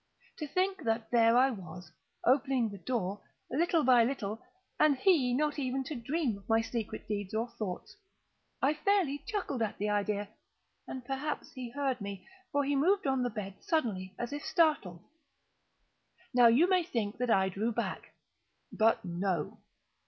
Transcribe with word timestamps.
To 0.37 0.47
think 0.47 0.83
that 0.85 1.11
there 1.11 1.37
I 1.37 1.51
was, 1.51 1.91
opening 2.25 2.69
the 2.69 2.79
door, 2.79 3.21
little 3.51 3.83
by 3.83 4.03
little, 4.03 4.41
and 4.79 4.97
he 4.97 5.31
not 5.31 5.59
even 5.59 5.83
to 5.83 5.95
dream 5.95 6.35
of 6.39 6.49
my 6.49 6.59
secret 6.59 7.07
deeds 7.07 7.35
or 7.35 7.49
thoughts. 7.49 7.97
I 8.63 8.73
fairly 8.73 9.19
chuckled 9.27 9.61
at 9.61 9.77
the 9.77 9.89
idea; 9.89 10.29
and 10.87 11.05
perhaps 11.05 11.51
he 11.51 11.69
heard 11.69 12.01
me; 12.01 12.27
for 12.51 12.63
he 12.63 12.75
moved 12.75 13.05
on 13.05 13.21
the 13.21 13.29
bed 13.29 13.57
suddenly, 13.59 14.15
as 14.17 14.33
if 14.33 14.43
startled. 14.43 15.03
Now 16.33 16.47
you 16.47 16.67
may 16.67 16.81
think 16.83 17.19
that 17.19 17.29
I 17.29 17.49
drew 17.49 17.71
back—but 17.71 19.05
no. 19.05 19.59